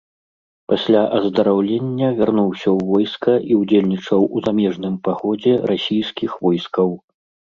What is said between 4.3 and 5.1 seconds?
у замежным